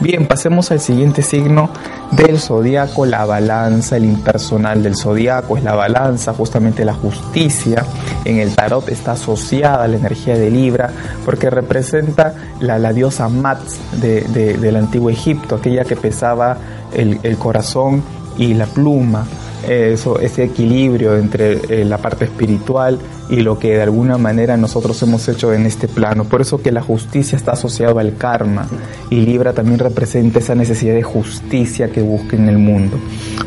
[0.00, 1.70] Bien, pasemos al siguiente signo
[2.10, 7.82] del zodiaco, la balanza, el impersonal del zodiaco es la balanza, justamente la justicia.
[8.26, 10.90] En el tarot está asociada a la energía de Libra
[11.24, 13.62] porque representa la, la diosa Mat
[13.98, 16.58] de, del antiguo Egipto, aquella que pesaba
[16.92, 18.02] el, el corazón
[18.36, 19.24] y la pluma.
[19.68, 25.00] Eso, ese equilibrio entre eh, la parte espiritual y lo que de alguna manera nosotros
[25.02, 26.24] hemos hecho en este plano.
[26.24, 28.66] Por eso que la justicia está asociada al karma
[29.10, 32.98] y Libra también representa esa necesidad de justicia que busca en el mundo.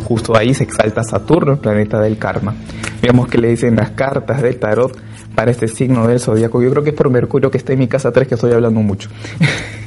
[0.06, 2.56] Justo ahí se exalta Saturno, el planeta del karma.
[3.02, 4.97] Veamos que le dicen las cartas del tarot
[5.36, 6.62] para este signo del zodiaco.
[6.62, 8.80] Yo creo que es por Mercurio que está en mi casa 3 que estoy hablando
[8.80, 9.10] mucho.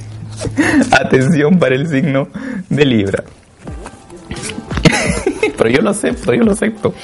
[0.91, 2.29] Atención para el signo
[2.69, 3.25] de Libra.
[5.57, 6.95] Pero yo lo acepto, yo lo acepto.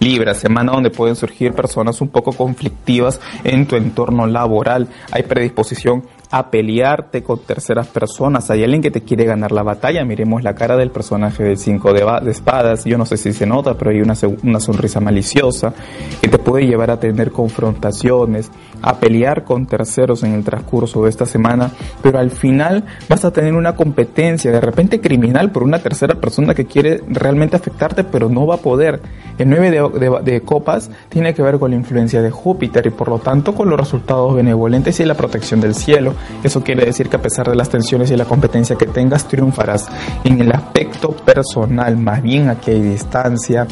[0.00, 4.88] Libra, semana donde pueden surgir personas un poco conflictivas en tu entorno laboral.
[5.12, 8.50] Hay predisposición a pelearte con terceras personas.
[8.50, 10.04] Hay alguien que te quiere ganar la batalla.
[10.04, 12.84] Miremos la cara del personaje del 5 de, espadas.
[12.84, 15.74] Yo no sé si se nota, pero hay una, una sonrisa maliciosa
[16.20, 18.50] que te puede llevar a tener confrontaciones,
[18.82, 21.70] a pelear con terceros en el transcurso de esta semana.
[22.02, 26.54] Pero al final vas a tener una competencia de repente criminal por una tercera persona
[26.54, 29.00] que quiere realmente afectarte, pero no va a poder.
[29.38, 33.08] El 9 de, de copas tiene que ver con la influencia de Júpiter y por
[33.08, 36.14] lo tanto con los resultados benevolentes y la protección del cielo.
[36.42, 39.88] Eso quiere decir que a pesar de las tensiones y la competencia que tengas, triunfarás.
[40.24, 43.66] En el aspecto personal, más bien aquí hay distancia,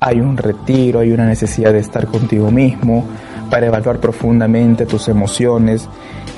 [0.00, 3.04] hay un retiro, hay una necesidad de estar contigo mismo
[3.50, 5.88] para evaluar profundamente tus emociones,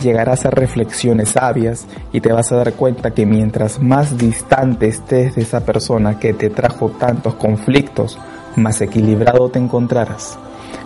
[0.00, 5.34] llegarás a reflexiones sabias y te vas a dar cuenta que mientras más distante estés
[5.34, 8.18] de esa persona que te trajo tantos conflictos,
[8.56, 10.38] más equilibrado te encontrarás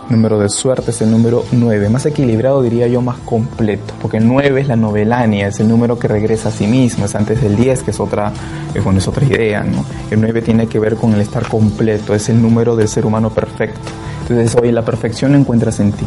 [0.09, 4.27] número de suerte es el número 9, más equilibrado diría yo, más completo, porque el
[4.27, 7.55] 9 es la novelania, es el número que regresa a sí mismo, es antes del
[7.55, 8.31] 10, que es otra,
[8.73, 9.85] eh, bueno, es otra idea, ¿no?
[10.11, 13.29] El 9 tiene que ver con el estar completo, es el número del ser humano
[13.29, 13.91] perfecto.
[14.27, 16.05] Entonces, hoy la perfección la encuentras en ti.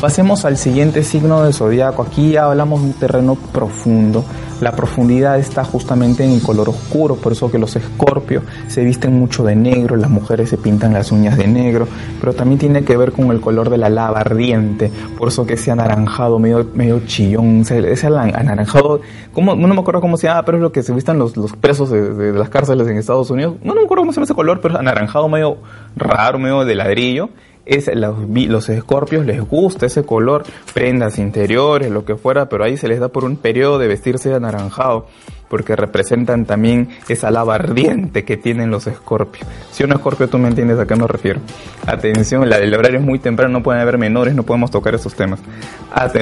[0.00, 2.02] Pasemos al siguiente signo del zodiaco.
[2.02, 4.24] Aquí hablamos de un terreno profundo.
[4.62, 9.12] La profundidad está justamente en el color oscuro, por eso que los escorpios se visten
[9.18, 11.88] mucho de negro, las mujeres se pintan las uñas de negro,
[12.20, 15.54] pero también tiene que ver con el color de la lava ardiente, por eso que
[15.54, 19.00] ese anaranjado medio, medio chillón, ese anaranjado,
[19.32, 21.56] como, no me acuerdo cómo se llama, pero es lo que se vistan los, los
[21.56, 23.56] presos de, de, las cárceles en Estados Unidos.
[23.64, 25.56] No, no me acuerdo cómo se llama ese color, pero es anaranjado medio
[25.96, 27.30] raro, medio de ladrillo
[27.66, 30.44] es, los, los escorpios les gusta ese color,
[30.74, 34.28] prendas interiores, lo que fuera, pero ahí se les da por un periodo de vestirse
[34.28, 35.06] de anaranjado,
[35.48, 39.46] porque representan también esa lava ardiente que tienen los escorpios.
[39.70, 41.40] Si un escorpio tú me entiendes a qué me refiero.
[41.86, 45.14] Atención, la del horario es muy temprano, no pueden haber menores, no podemos tocar esos
[45.14, 45.40] temas.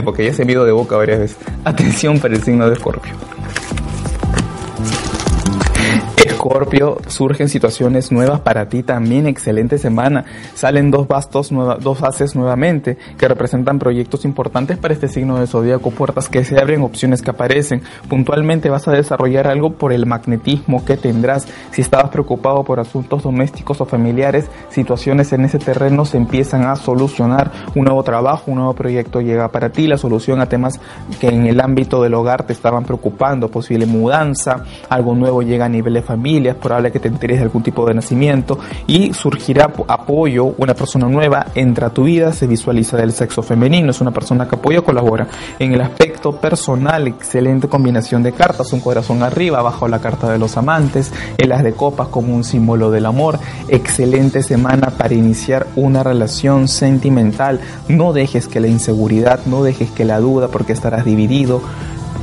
[0.04, 1.38] porque ya se me ido de boca varias veces.
[1.64, 3.12] Atención para el signo de escorpio.
[6.24, 10.26] Escorpio, surgen situaciones nuevas para ti también, excelente semana.
[10.54, 15.90] Salen dos bastos, dos fases nuevamente que representan proyectos importantes para este signo de zodíaco,
[15.90, 17.82] puertas que se abren, opciones que aparecen.
[18.08, 21.48] Puntualmente vas a desarrollar algo por el magnetismo que tendrás.
[21.70, 26.76] Si estabas preocupado por asuntos domésticos o familiares, situaciones en ese terreno se empiezan a
[26.76, 27.50] solucionar.
[27.74, 30.80] Un nuevo trabajo, un nuevo proyecto llega para ti, la solución a temas
[31.18, 35.68] que en el ámbito del hogar te estaban preocupando, posible mudanza, algo nuevo llega a
[35.68, 39.70] nivel de familia es probable que te enteres de algún tipo de nacimiento y surgirá
[39.86, 44.10] apoyo, una persona nueva entra a tu vida, se visualiza del sexo femenino, es una
[44.10, 45.28] persona que apoya, colabora.
[45.60, 50.38] En el aspecto personal, excelente combinación de cartas, un corazón arriba, bajo la carta de
[50.38, 55.68] los amantes, el las de copas como un símbolo del amor, excelente semana para iniciar
[55.76, 61.04] una relación sentimental, no dejes que la inseguridad, no dejes que la duda, porque estarás
[61.04, 61.60] dividido,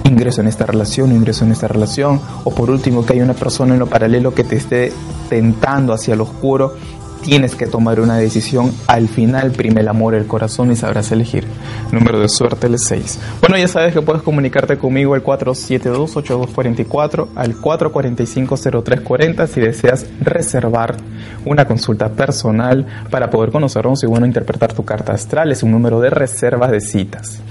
[0.08, 3.74] ingreso en esta relación, ingreso en esta relación, o por último que hay una persona
[3.74, 4.92] en lo paralelo que te esté
[5.30, 6.76] tentando hacia lo oscuro,
[7.28, 8.74] tienes que tomar una decisión.
[8.88, 11.46] Al final prime el amor, el corazón y sabrás elegir.
[11.92, 13.20] Número de suerte el 6.
[13.42, 20.96] Bueno, ya sabes que puedes comunicarte conmigo al 472-8244, al 445-0340 si deseas reservar
[21.46, 25.52] una consulta personal para poder conocernos y bueno, interpretar tu carta astral.
[25.52, 27.42] Es un número de reservas de citas.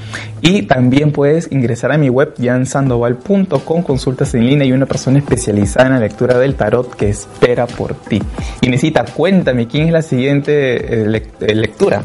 [0.49, 5.87] Y también puedes ingresar a mi web jansandoval.com, consultas en línea y una persona especializada
[5.87, 8.23] en la lectura del tarot que espera por ti.
[8.61, 12.05] Y necesita, cuéntame, ¿quién es la siguiente eh, eh, lectura?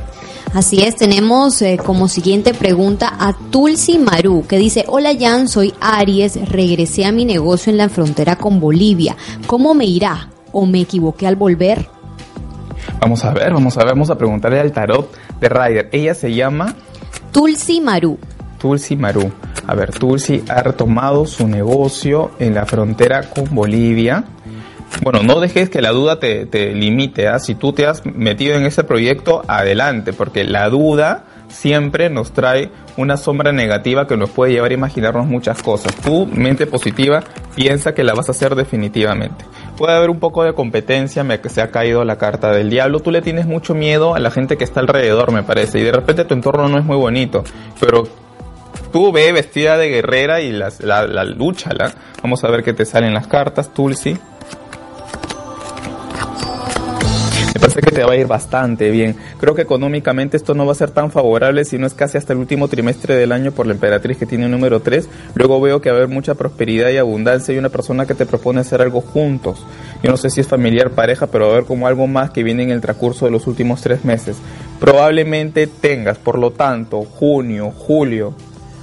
[0.56, 5.76] Así es, tenemos eh, como siguiente pregunta a Tulsi Maru, que dice, hola Jan, soy
[5.80, 9.16] Aries, regresé a mi negocio en la frontera con Bolivia.
[9.46, 10.32] ¿Cómo me irá?
[10.52, 11.88] ¿O me equivoqué al volver?
[13.00, 15.90] Vamos a ver, vamos a ver, vamos a preguntarle al tarot de Ryder.
[15.92, 16.76] Ella se llama...
[17.32, 18.18] Tulsi Maru.
[18.62, 19.32] Tulsi Maru.
[19.66, 24.24] A ver, Tulsi ha retomado su negocio en la frontera con Bolivia.
[25.02, 27.28] Bueno, no dejes que la duda te, limite.
[27.28, 27.40] ¿ah?
[27.40, 32.70] Si tú te has metido en ese proyecto, adelante, porque la duda siempre nos trae
[32.98, 35.96] una sombra negativa que nos puede llevar a imaginarnos muchas cosas.
[35.96, 37.24] Tu mente positiva
[37.56, 39.46] piensa que la vas a hacer definitivamente.
[39.76, 43.00] Puede haber un poco de competencia, se ha caído la carta del diablo.
[43.00, 45.92] Tú le tienes mucho miedo a la gente que está alrededor, me parece, y de
[45.92, 47.44] repente tu entorno no es muy bonito,
[47.80, 48.04] pero
[48.92, 51.26] tú ve vestida de guerrera y la, la, la.
[52.22, 54.18] Vamos a ver qué te salen las cartas, Tulsi.
[57.62, 59.16] parece que te va a ir bastante bien.
[59.40, 62.34] Creo que económicamente esto no va a ser tan favorable si no es casi hasta
[62.34, 65.08] el último trimestre del año por la emperatriz que tiene el número 3.
[65.36, 68.26] Luego veo que va a haber mucha prosperidad y abundancia y una persona que te
[68.26, 69.66] propone hacer algo juntos.
[70.04, 72.44] Yo no sé si es familiar, pareja, pero va a haber como algo más que
[72.44, 74.38] viene en el transcurso de los últimos tres meses.
[74.80, 78.34] Probablemente tengas, por lo tanto, junio, julio,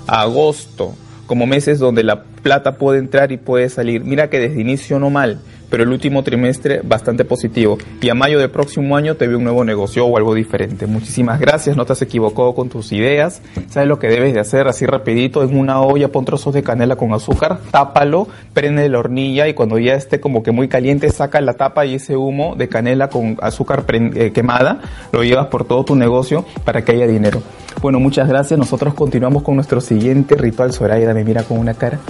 [0.09, 0.95] agosto,
[1.27, 4.03] como meses donde la plata puede entrar y puede salir.
[4.05, 5.41] Mira que desde inicio no mal
[5.71, 7.79] pero el último trimestre bastante positivo.
[8.01, 10.87] Y a mayo del próximo año te veo un nuevo negocio o algo diferente.
[10.87, 13.43] Muchísimas gracias, no te has equivocado con tus ideas.
[13.69, 16.97] Sabes lo que debes de hacer así rapidito, en una olla pon trozos de canela
[16.97, 21.41] con azúcar, tápalo, prende la hornilla y cuando ya esté como que muy caliente saca
[21.41, 24.81] la tapa y ese humo de canela con azúcar eh, quemada
[25.13, 27.43] lo llevas por todo tu negocio para que haya dinero.
[27.81, 28.59] Bueno, muchas gracias.
[28.59, 30.73] Nosotros continuamos con nuestro siguiente ritual.
[30.73, 32.01] Zoraida me mira con una cara.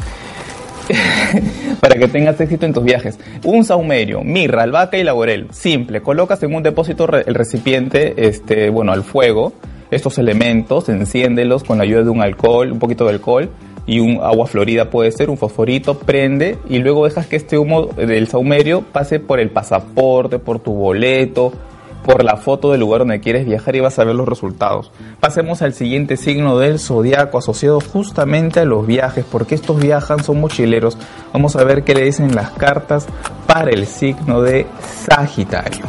[1.81, 3.19] para que tengas éxito en tus viajes.
[3.45, 5.49] Un saumerio, mirra, albahaca y laurel.
[5.51, 6.01] Simple.
[6.01, 9.53] Colocas en un depósito el recipiente, este, bueno, al fuego.
[9.91, 13.51] Estos elementos, enciéndelos con la ayuda de un alcohol, un poquito de alcohol
[13.87, 17.87] y un agua florida puede ser, un fosforito, prende y luego dejas que este humo
[17.87, 21.55] del saumerio pase por el pasaporte, por tu boleto,
[22.09, 24.90] por la foto del lugar donde quieres viajar y vas a ver los resultados.
[25.20, 30.40] Pasemos al siguiente signo del zodiaco asociado justamente a los viajes, porque estos viajan, son
[30.40, 30.96] mochileros.
[31.34, 33.06] Vamos a ver qué le dicen las cartas
[33.46, 34.66] para el signo de
[35.06, 35.84] Sagitario.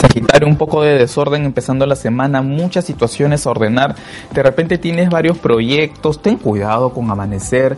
[0.00, 3.96] Sagitario, un poco de desorden empezando la semana, muchas situaciones a ordenar.
[4.32, 7.76] De repente tienes varios proyectos, ten cuidado con amanecer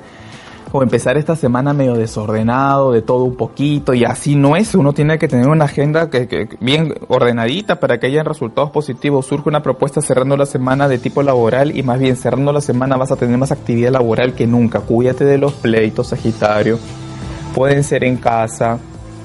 [0.72, 4.74] o empezar esta semana medio desordenado, de todo un poquito, y así no es.
[4.74, 9.26] Uno tiene que tener una agenda que, bien ordenadita para que haya resultados positivos.
[9.26, 12.96] Surge una propuesta cerrando la semana de tipo laboral y más bien cerrando la semana
[12.96, 14.80] vas a tener más actividad laboral que nunca.
[14.80, 16.78] Cuídate de los pleitos, Sagitario.
[17.54, 18.78] Pueden ser en casa,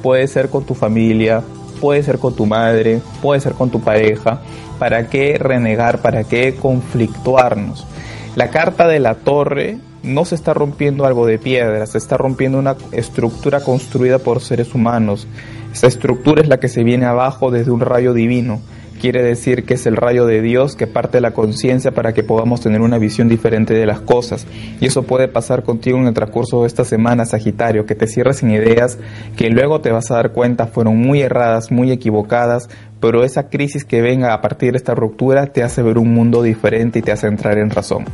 [0.04, 1.42] puede ser con tu familia,
[1.80, 4.42] puede ser con tu madre, puede ser con tu pareja.
[4.80, 6.02] ¿Para qué renegar?
[6.02, 7.88] ¿Para qué conflictuarnos?
[8.36, 12.60] La carta de la torre no se está rompiendo algo de piedra, se está rompiendo
[12.60, 15.28] una estructura construida por seres humanos.
[15.74, 18.62] Esa estructura es la que se viene abajo desde un rayo divino.
[19.00, 22.62] Quiere decir que es el rayo de Dios que parte la conciencia para que podamos
[22.62, 24.48] tener una visión diferente de las cosas.
[24.82, 28.38] Y eso puede pasar contigo en el transcurso de esta semana, Sagitario, que te cierres
[28.38, 28.98] sin ideas
[29.36, 32.70] que luego te vas a dar cuenta fueron muy erradas, muy equivocadas,
[33.00, 36.42] pero esa crisis que venga a partir de esta ruptura te hace ver un mundo
[36.42, 38.06] diferente y te hace entrar en razón.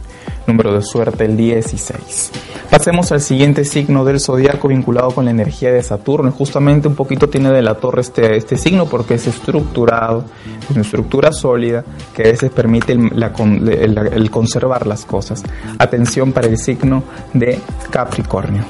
[0.46, 2.32] Número de suerte el 16.
[2.70, 6.32] Pasemos al siguiente signo del zodiaco vinculado con la energía de Saturno.
[6.32, 10.26] justamente un poquito tiene de la torre este, este signo porque es estructurado,
[10.62, 15.44] es una estructura sólida que a veces permite el conservar las cosas.
[15.78, 17.04] Atención para el signo
[17.34, 17.60] de
[17.90, 18.64] Capricornio.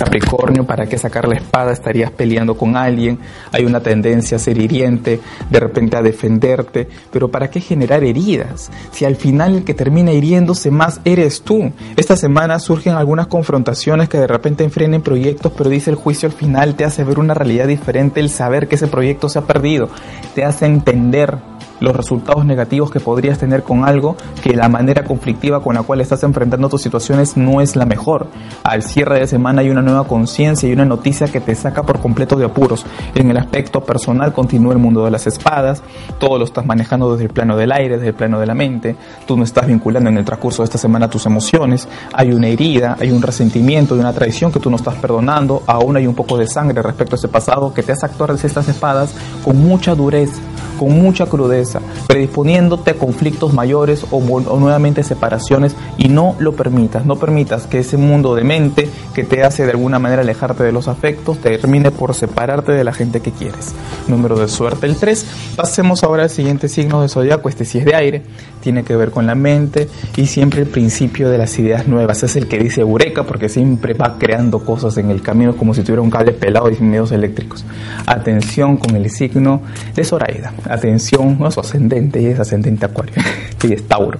[0.00, 1.72] Capricornio, ¿para qué sacar la espada?
[1.72, 3.18] Estarías peleando con alguien,
[3.52, 5.20] hay una tendencia a ser hiriente,
[5.50, 8.70] de repente a defenderte, pero ¿para qué generar heridas?
[8.92, 11.70] Si al final el que termina hiriéndose más eres tú.
[11.98, 16.34] Esta semana surgen algunas confrontaciones que de repente enfrenen proyectos, pero dice el juicio al
[16.34, 19.90] final te hace ver una realidad diferente, el saber que ese proyecto se ha perdido,
[20.34, 21.49] te hace entender
[21.80, 26.00] los resultados negativos que podrías tener con algo que la manera conflictiva con la cual
[26.00, 28.28] estás enfrentando tus situaciones no es la mejor.
[28.62, 32.00] Al cierre de semana hay una nueva conciencia y una noticia que te saca por
[32.00, 32.84] completo de apuros.
[33.14, 35.82] En el aspecto personal continúa el mundo de las espadas,
[36.18, 38.96] todo lo estás manejando desde el plano del aire, desde el plano de la mente,
[39.26, 42.96] tú no estás vinculando en el transcurso de esta semana tus emociones, hay una herida,
[43.00, 46.36] hay un resentimiento, hay una traición que tú no estás perdonando, aún hay un poco
[46.36, 49.14] de sangre respecto a ese pasado que te hace actuar desde estas espadas
[49.44, 50.40] con mucha dureza
[50.80, 51.69] con mucha crudeza,
[52.06, 54.20] predisponiéndote a conflictos mayores o,
[54.58, 59.42] nuevamente separaciones y no lo permitas, no permitas que ese mundo de mente que te
[59.42, 63.32] hace de alguna manera alejarte de los afectos termine por separarte de la gente que
[63.32, 63.74] quieres.
[64.08, 65.26] Número de suerte el 3.
[65.56, 68.22] Pasemos ahora al siguiente signo de zodiaco, este sí es de aire,
[68.60, 72.22] tiene que ver con la mente y siempre el principio de las ideas nuevas.
[72.22, 75.82] Es el que dice Eureka porque siempre va creando cosas en el camino como si
[75.82, 77.64] tuviera un cable pelado y sin medios eléctricos.
[78.06, 79.62] Atención con el signo
[79.94, 80.52] de Zoraida.
[80.68, 83.14] Atención, no ascendente, y es ascendente Acuario.
[83.62, 84.18] y es Tauro.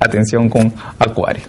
[0.00, 1.42] Atención con Acuario.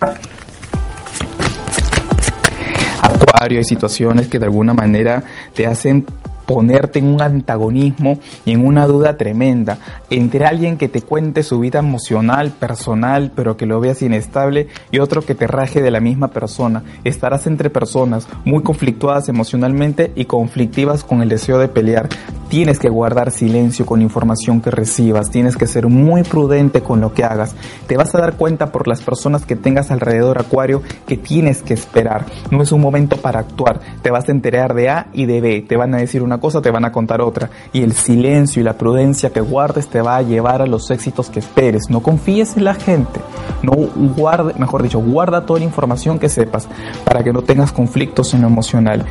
[3.02, 6.06] Acuario, hay situaciones que de alguna manera te hacen
[6.46, 9.78] ponerte en un antagonismo y en una duda tremenda
[10.10, 15.00] entre alguien que te cuente su vida emocional, personal, pero que lo veas inestable y
[15.00, 16.84] otro que te raje de la misma persona.
[17.04, 22.10] Estarás entre personas muy conflictuadas emocionalmente y conflictivas con el deseo de pelear.
[22.50, 27.14] Tienes que guardar silencio con información que recibas, tienes que ser muy prudente con lo
[27.14, 27.56] que hagas.
[27.88, 31.74] Te vas a dar cuenta por las personas que tengas alrededor Acuario que tienes que
[31.74, 32.26] esperar.
[32.50, 33.80] No es un momento para actuar.
[34.02, 35.66] Te vas a enterar de A y de B.
[35.66, 37.50] Te van a decir una cosa, te van a contar otra.
[37.74, 41.30] Y el silencio y la prudencia que guardes te va a llevar a los éxitos
[41.30, 41.90] que esperes.
[41.90, 43.20] No confíes en la gente.
[43.64, 43.74] No
[44.16, 46.68] guarde, mejor dicho, guarda toda la información que sepas
[47.04, 49.06] para que no tengas conflictos en lo emocional.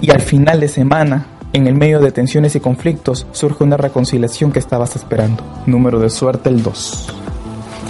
[0.00, 4.52] Y al final de semana, en el medio de tensiones y conflictos, surge una reconciliación
[4.52, 5.42] que estabas esperando.
[5.66, 7.14] Número de suerte el 2.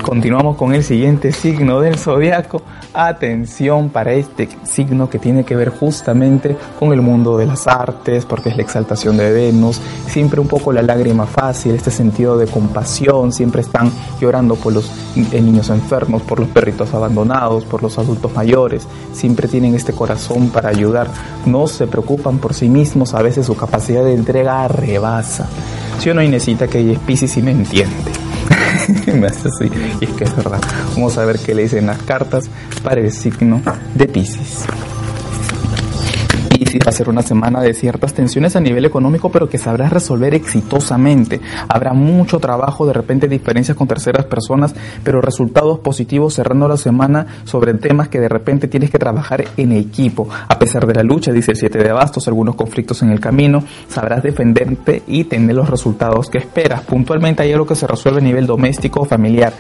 [0.03, 2.63] Continuamos con el siguiente signo del zodiaco.
[2.95, 8.25] Atención para este signo que tiene que ver justamente con el mundo de las artes,
[8.25, 9.81] porque es la exaltación de Venus.
[10.09, 13.33] Siempre un poco la lágrima fácil, este sentido de compasión.
[13.33, 18.89] Siempre están llorando por los niños enfermos, por los perritos abandonados, por los adultos mayores.
[19.13, 21.09] Siempre tienen este corazón para ayudar.
[21.45, 23.15] No se preocupan por sí mismos.
[23.15, 25.47] A veces su capacidad de entrega rebasa.
[25.99, 28.20] Si uno necesita que ella es Pisces me entiende.
[29.15, 29.71] me hace así.
[30.01, 30.61] Y es que es verdad.
[30.95, 32.45] Vamos a ver qué le dicen las cartas
[32.83, 33.63] para el signo
[33.95, 34.67] de Pisces.
[36.71, 39.93] Pisces va a ser una semana de ciertas tensiones a nivel económico, pero que sabrás
[39.93, 41.41] resolver exitosamente.
[41.67, 47.27] Habrá mucho trabajo, de repente diferencias con terceras personas, pero resultados positivos cerrando la semana
[47.43, 50.29] sobre temas que de repente tienes que trabajar en equipo.
[50.47, 53.65] A pesar de la lucha, dice el 7 de bastos, algunos conflictos en el camino,
[53.89, 56.83] sabrás defenderte y tener los resultados que esperas.
[56.83, 59.53] Puntualmente hay algo que se resuelve a nivel doméstico o familiar.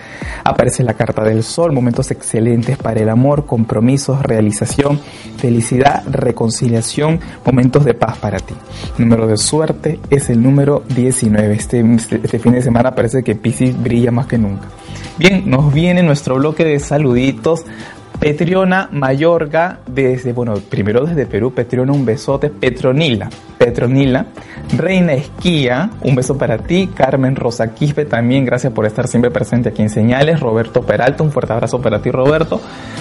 [0.44, 5.00] Aparece la carta del sol, momentos excelentes para el amor, compromisos, realización,
[5.38, 6.99] felicidad, reconciliación
[7.44, 8.54] momentos de paz para ti.
[8.98, 11.54] Número de suerte es el número 19.
[11.54, 11.84] Este,
[12.22, 14.68] este fin de semana parece que Pisces brilla más que nunca.
[15.18, 17.64] Bien, nos viene nuestro bloque de saluditos.
[18.20, 22.50] Petriona Mayorga, desde, bueno, primero desde Perú, Petriona, un besote.
[22.50, 24.26] Petronila, Petronila.
[24.76, 26.90] Reina Esquía, un beso para ti.
[26.94, 30.38] Carmen Rosa Quispe, también gracias por estar siempre presente aquí en Señales.
[30.38, 32.60] Roberto Peralta, un fuerte abrazo para ti, Roberto.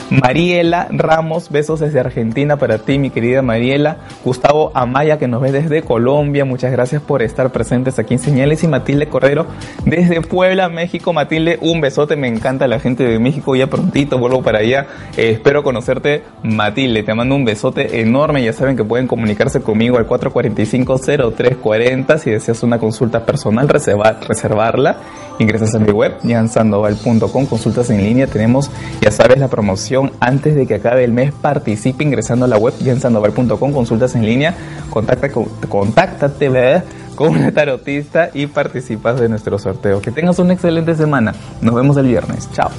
[0.10, 3.98] Mariela Ramos, besos desde Argentina para ti, mi querida Mariela.
[4.24, 8.64] Gustavo Amaya, que nos ve desde Colombia, muchas gracias por estar presentes aquí en Señales.
[8.64, 9.48] Y Matilde Cordero,
[9.86, 11.12] desde Puebla, México.
[11.12, 14.88] Matilde, un besote, me encanta la gente de México, ya prontito vuelvo para allá.
[15.18, 17.04] Eh, espero conocerte, Matilde.
[17.04, 18.44] Te mando un besote enorme.
[18.44, 22.18] Ya saben que pueden comunicarse conmigo al 445-0340.
[22.18, 24.98] Si deseas una consulta personal, reservar, reservarla.
[25.40, 28.28] Ingresas a mi web, jansandoval.com, consultas en línea.
[28.28, 28.70] Tenemos,
[29.02, 31.34] ya sabes, la promoción antes de que acabe el mes.
[31.34, 34.56] Participe ingresando a la web, jansandoval.com, consultas en línea.
[34.90, 35.30] Contacta,
[35.70, 36.84] contáctate, ¿verdad?
[37.20, 40.02] con una tarotista y participas de nuestro sorteo.
[40.02, 41.36] Que tengas una excelente semana.
[41.62, 42.50] Nos vemos el viernes.
[42.54, 42.70] Chao.